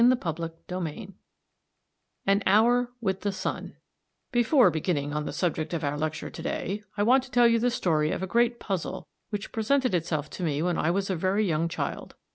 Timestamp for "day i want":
6.41-7.21